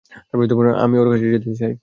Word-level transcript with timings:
আমি 0.83 0.95
ওর 0.99 1.07
কাছে 1.11 1.27
যেতে 1.33 1.51
চাই। 1.59 1.73